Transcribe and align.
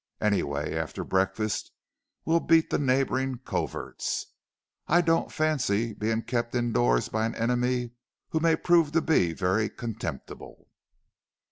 Anyway 0.19 0.73
after 0.73 1.03
breakfast 1.03 1.69
we'll 2.25 2.39
beat 2.39 2.71
the 2.71 2.79
neighbouring 2.79 3.37
coverts, 3.37 4.25
I 4.87 4.99
don't 5.01 5.31
fancy 5.31 5.93
being 5.93 6.23
kept 6.23 6.55
indoors 6.55 7.07
by 7.07 7.23
an 7.27 7.35
enemy 7.35 7.91
who 8.29 8.39
may 8.39 8.55
prove 8.55 8.93
to 8.93 9.01
be 9.03 9.33
very 9.33 9.69
contemptible." 9.69 10.67